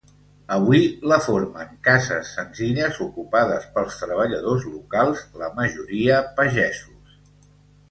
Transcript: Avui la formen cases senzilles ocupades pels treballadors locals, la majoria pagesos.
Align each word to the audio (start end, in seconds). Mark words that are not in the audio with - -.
Avui 0.53 0.79
la 1.11 1.17
formen 1.25 1.75
cases 1.87 2.31
senzilles 2.37 2.97
ocupades 3.07 3.69
pels 3.77 3.99
treballadors 4.01 4.67
locals, 4.73 5.23
la 5.45 5.53
majoria 5.63 6.19
pagesos. 6.43 7.17